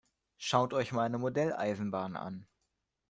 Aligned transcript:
Schaut 0.39 0.73
euch 0.73 0.93
meine 0.93 1.19
Modelleisenbahn 1.19 2.15
an! 2.15 2.47